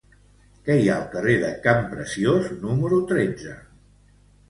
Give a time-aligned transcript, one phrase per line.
[0.69, 3.59] Què hi ha al carrer de Campreciós número tretze?